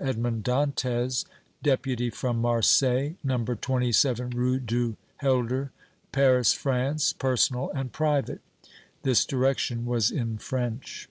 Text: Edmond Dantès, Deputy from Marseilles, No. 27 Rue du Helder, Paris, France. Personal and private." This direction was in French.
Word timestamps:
Edmond 0.00 0.42
Dantès, 0.42 1.24
Deputy 1.62 2.10
from 2.10 2.40
Marseilles, 2.40 3.14
No. 3.22 3.44
27 3.44 4.30
Rue 4.30 4.58
du 4.58 4.96
Helder, 5.18 5.70
Paris, 6.10 6.52
France. 6.52 7.12
Personal 7.12 7.70
and 7.76 7.92
private." 7.92 8.40
This 9.04 9.24
direction 9.24 9.86
was 9.86 10.10
in 10.10 10.38
French. 10.38 11.08